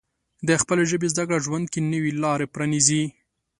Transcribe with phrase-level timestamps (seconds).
[0.47, 3.03] د خپلې ژبې زده کړه ژوند کې نوې لارې پرانیزي.